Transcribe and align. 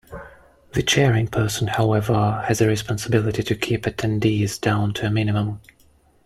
The 0.73 0.81
chairing 0.81 1.27
person, 1.27 1.67
however, 1.67 2.43
has 2.47 2.59
a 2.59 2.65
responsibility 2.67 3.43
to 3.43 3.53
keep 3.55 3.83
attendees 3.83 4.59
down 4.59 4.95
to 4.95 5.05
a 5.05 5.11
minimum. 5.11 5.61